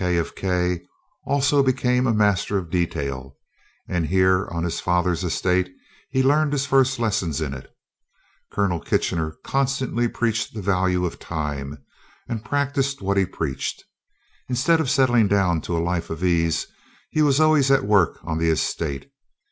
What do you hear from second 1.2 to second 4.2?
also became a master of detail; and